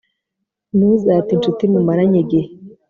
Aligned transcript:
ntuzate 0.75 1.29
incuti 1.33 1.63
mumaranye 1.73 2.17
igihe 2.25 2.47